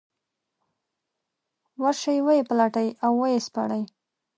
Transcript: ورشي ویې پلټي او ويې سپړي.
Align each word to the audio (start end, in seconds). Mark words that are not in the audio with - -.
ورشي 1.81 2.17
ویې 2.25 2.41
پلټي 2.49 2.87
او 3.05 3.11
ويې 3.21 3.39
سپړي. 3.47 3.81